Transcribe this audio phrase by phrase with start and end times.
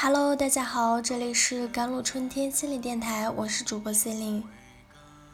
[0.00, 4.44] Hello，大家好，这里是甘露春天心理电台，我是主播 C 琳。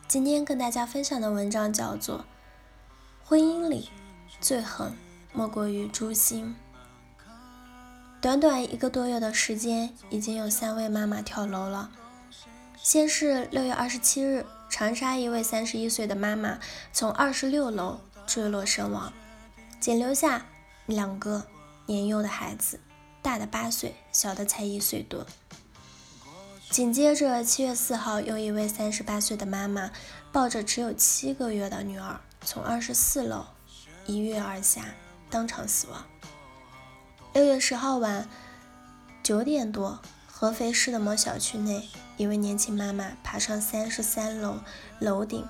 [0.09, 2.21] 今天跟大家分享的文章叫做
[3.23, 3.91] 《婚姻里
[4.41, 4.97] 最狠
[5.35, 6.57] 莫过于诛心》。
[8.23, 11.91] 短短一个多月的时间，已经有三位妈妈跳楼了。
[12.83, 16.59] 先是六月二十七日，长沙一位三十一岁的妈妈
[16.91, 19.13] 从二十六楼坠落身亡，
[19.79, 20.47] 仅留下
[20.87, 21.45] 两个
[21.85, 22.81] 年幼的孩子。
[23.25, 25.27] 大的八岁，小的才一岁多。
[26.69, 29.91] 紧接着，七月四号，又一位三十八岁的妈妈
[30.31, 33.47] 抱着只有七个月的女儿，从二十四楼
[34.05, 34.95] 一跃而下，
[35.31, 36.05] 当场死亡。
[37.33, 38.29] 六月十号晚
[39.23, 44.59] 九点多，合肥市的某小区内，一位年轻妈妈爬上三十三楼
[44.99, 45.49] 楼顶，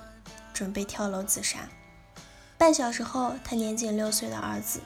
[0.53, 1.67] 准备跳楼自杀。
[2.57, 4.79] 半小时后，她年仅六岁的儿子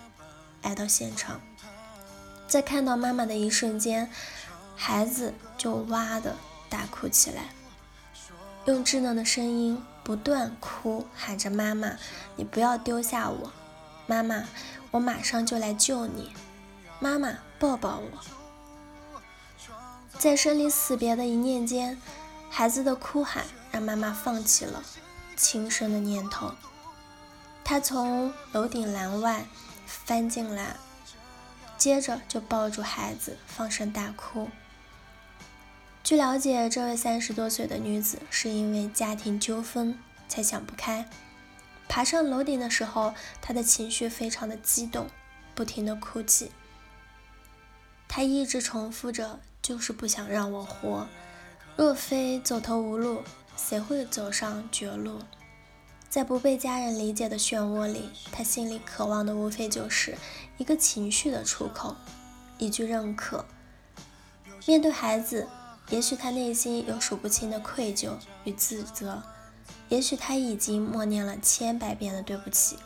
[0.63, 1.39] 来到现场。
[2.49, 4.09] 在看到妈妈的一瞬间，
[4.76, 6.36] 孩子就哇的
[6.67, 7.53] 大哭起来，
[8.66, 11.95] 用稚嫩的声音不断哭喊着：“妈妈，
[12.36, 13.52] 你不要丢下我！
[14.08, 14.45] 妈妈，
[14.89, 16.33] 我马上就来救你！
[17.00, 18.09] 妈妈，抱抱我！”
[20.17, 22.02] 在生离死别的一念间，
[22.50, 24.84] 孩子的哭喊让妈妈放弃了
[25.36, 26.52] 轻生的念头。
[27.63, 29.45] 她从楼顶栏外
[29.86, 30.75] 翻进来。
[31.80, 34.49] 接着就抱住孩子，放声大哭。
[36.03, 41.07] 据了解，这位三十多岁的女子是因为家庭纠纷才想不开，
[41.88, 45.09] 爬上楼顶的时候，她的情绪非常的激动，
[45.55, 46.52] 不停的哭泣。
[48.09, 51.07] 她一直重复着：“就是不想让我活，
[51.77, 53.23] 若非走投无路，
[53.55, 55.22] 谁会走上绝路？”
[56.09, 60.17] 在不被家人理解的漩涡里，他心里渴望的无非就是
[60.57, 61.95] 一个情绪的出口，
[62.57, 63.45] 一句认可。
[64.66, 65.47] 面对孩子，
[65.89, 69.22] 也许他内心有数不清的愧疚与自责，
[69.88, 72.78] 也许他已经默念了千百遍的对不起，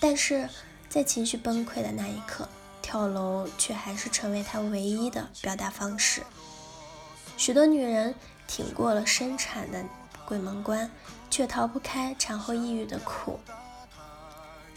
[0.00, 0.48] 但是
[0.88, 2.48] 在情绪崩溃的那一刻，
[2.80, 6.22] 跳楼却还是成为他唯一的表达方式。
[7.36, 8.14] 许多女人
[8.46, 9.84] 挺过了生产的
[10.26, 10.90] 鬼门关。
[11.30, 13.40] 却逃不开产后抑郁的苦，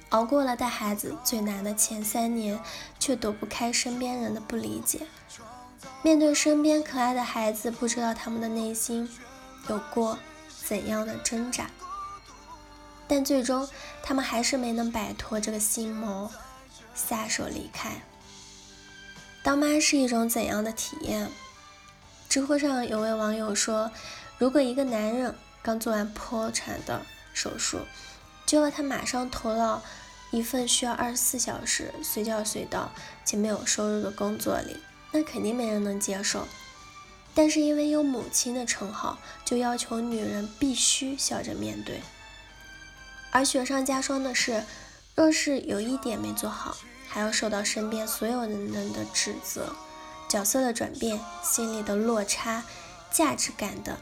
[0.09, 2.59] 熬过了带孩子最难的前三年，
[2.97, 5.05] 却躲不开身边人的不理解。
[6.01, 9.07] 面对身边可爱的孩子，不知道他们的内心
[9.69, 10.17] 有过
[10.65, 11.69] 怎样的挣扎，
[13.07, 13.69] 但最终
[14.01, 16.31] 他们还是没能摆脱这个心魔，
[16.95, 18.01] 撒手离开。
[19.43, 21.29] 当妈是一种怎样的体验？
[22.27, 23.91] 知乎上有位网友说
[24.37, 27.01] ：“如果一个男人……”刚做完剖产的
[27.33, 27.79] 手术，
[28.45, 29.83] 就要他马上投到
[30.31, 32.89] 一份需要二十四小时随叫随到
[33.25, 34.77] 且没有收入的工作里，
[35.11, 36.47] 那肯定没人能接受。
[37.35, 42.01] 但是因为有母亲的称号，就要求女人必须笑着面对。
[43.31, 44.63] 而雪上加霜的是，
[45.15, 46.77] 若是有一点没做好，
[47.09, 49.75] 还要受到身边所有人的指责。
[50.29, 52.63] 角色的转变，心理的落差，
[53.11, 53.97] 价值感的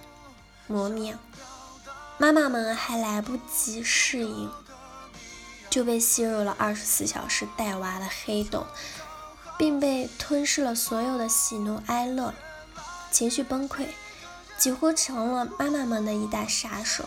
[0.68, 1.18] 磨灭。
[2.18, 4.50] 妈妈们还来不及适应，
[5.70, 8.66] 就被吸入了二十四小时带娃的黑洞，
[9.58, 12.34] 并被吞噬了所有的喜怒哀乐，
[13.12, 13.88] 情绪崩溃，
[14.58, 17.03] 几乎成了妈妈们的一大杀手。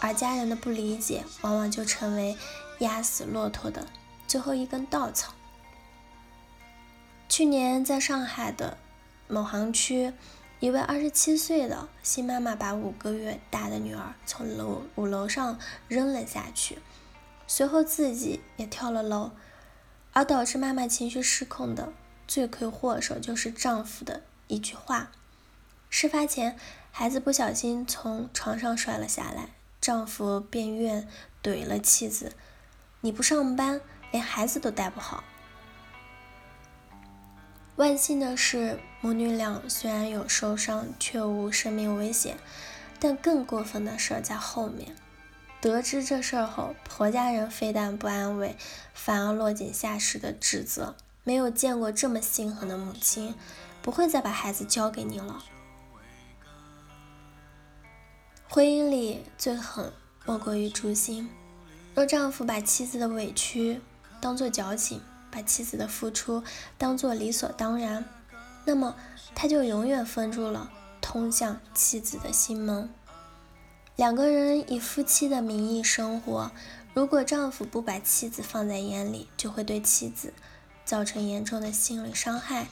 [0.00, 2.36] 而家人的不理解，往往就成为
[2.78, 3.86] 压死骆驼的
[4.26, 5.34] 最后一根稻草。
[7.28, 8.78] 去年在上海的
[9.28, 10.14] 某行区。
[10.66, 16.80] 一位二十七岁的新妈妈把五个月大的女儿从楼五楼上扔了下去，
[17.46, 19.30] 随后自己也跳了楼，
[20.12, 21.92] 而导致妈妈情绪失控的
[22.26, 25.12] 罪魁祸首就是丈夫的一句话。
[25.88, 26.58] 事发前，
[26.90, 29.50] 孩子不小心从床上摔了下来，
[29.80, 31.06] 丈夫便怨
[31.40, 32.32] 怼了妻子
[33.02, 35.22] ：“你不上班，连孩子都带不好。”
[37.76, 42.38] 万幸的是，母女俩虽然有受伤，却无生命危险。
[42.98, 44.96] 但更过分的事在后面。
[45.60, 48.56] 得知这事后，婆家人非但不安慰，
[48.94, 53.34] 反而落井下石的指责：“没有见过这么心狠的母亲，
[53.82, 55.44] 不会再把孩子交给你了。”
[58.48, 59.92] 婚姻里最狠
[60.24, 61.28] 莫过于诛心。
[61.94, 63.82] 若丈夫把妻子的委屈
[64.20, 65.02] 当作矫情，
[65.36, 66.42] 把妻子的付出
[66.78, 68.06] 当做理所当然，
[68.64, 68.96] 那么
[69.34, 70.72] 他就永远封住了
[71.02, 72.88] 通向妻子的心门。
[73.96, 76.50] 两个人以夫妻的名义生活，
[76.94, 80.32] 如果丈夫不把妻子放在眼里，就会对妻子
[80.86, 82.68] 造成严重的心理伤害。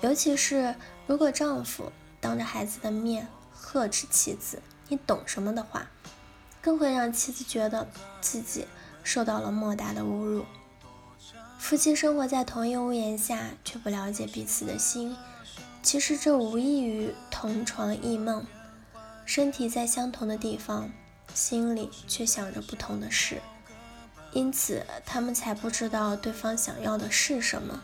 [0.00, 0.76] 尤其是
[1.08, 1.90] 如果丈夫
[2.20, 5.90] 当着孩子的面呵斥妻子“你懂什么”的话，
[6.62, 7.88] 更会让妻子觉得
[8.20, 8.68] 自己
[9.02, 10.44] 受到了莫大的侮辱。
[11.64, 15.16] 夫妻生活在同一屋檐下，却不了解彼此的心，
[15.82, 18.44] 其实这无异于同床异梦。
[19.24, 20.90] 身体在相同的地方，
[21.32, 23.40] 心里却想着不同的事，
[24.34, 27.82] 因此他们才不知道对方想要的是什么。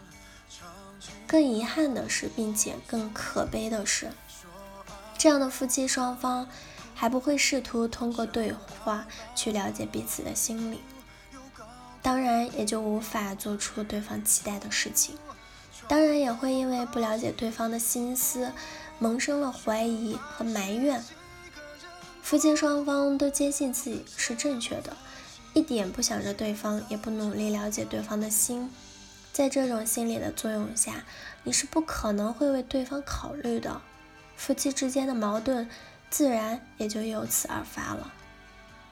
[1.27, 4.11] 更遗憾的是，并且更可悲的是，
[5.17, 6.47] 这样的夫妻双方
[6.95, 8.53] 还不会试图通过对
[8.85, 10.83] 话去了解彼此的心理，
[12.03, 15.17] 当然也就无法做出对方期待的事情，
[15.87, 18.53] 当然也会因为不了解对方的心思，
[18.99, 21.03] 萌生了怀疑和埋怨。
[22.23, 24.97] 夫妻双方都坚信自己是正确的，
[25.53, 28.71] 一点不想着对方，也不努力了解对方的心。
[29.33, 31.05] 在这种心理的作用下，
[31.45, 33.81] 你是不可能会为对方考虑的，
[34.37, 35.69] 夫妻之间的矛盾
[36.09, 38.13] 自然也就由此而发了。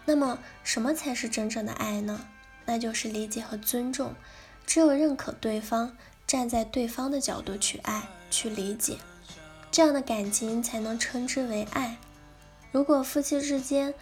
[0.05, 2.21] 那么，什么才是真正的爱呢？
[2.69, 4.15] 那就是理解和尊重。
[4.67, 8.99] 只有认可对方，站在对方的角度去爱、去理解，
[9.71, 11.97] 这样的感情才能称之为爱。
[12.71, 13.95] 如果夫妻之间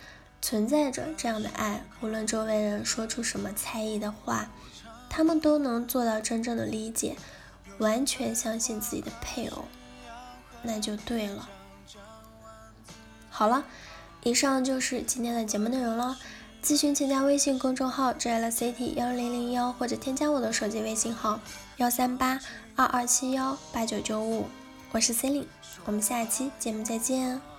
[0.43, 4.51] 存在着这样的爱，无论周围人说出什么猜疑的话，
[5.09, 7.17] 他们都能做到真正的理解，
[7.79, 9.67] 完全相信自己的配偶，
[10.63, 11.49] 那就对了。
[13.31, 13.65] 好了，
[14.25, 16.19] 以上就是今天的节目内容了。
[16.67, 21.39] 咨询请加微信公众号 JLCT 幺零零幺，或者添加我的手机微信号
[21.77, 22.41] 幺三八
[22.75, 24.47] 二二七幺八九九五，
[24.91, 25.49] 我是 c e l i n e
[25.85, 27.56] 我们下期节目再见。